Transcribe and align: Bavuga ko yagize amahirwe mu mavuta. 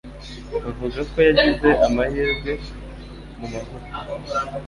Bavuga 0.63 0.99
ko 1.11 1.17
yagize 1.27 1.69
amahirwe 1.85 2.51
mu 3.37 3.45
mavuta. 3.53 3.95